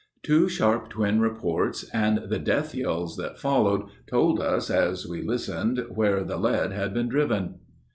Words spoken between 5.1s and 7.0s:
listened where the lead had